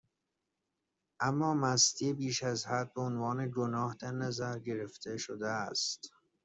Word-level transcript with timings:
اما 1.19 1.53
مستی 1.53 2.13
بیشازحد، 2.13 2.93
بهعنوان 2.93 3.51
گناه 3.55 3.95
در 3.99 4.11
نظر 4.11 4.59
گرفته 4.59 5.17
شده 5.17 5.47
است 5.47 6.13